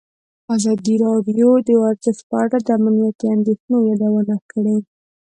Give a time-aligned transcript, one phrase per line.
[0.55, 4.77] ازادي راډیو د ورزش په اړه د امنیتي اندېښنو یادونه کړې.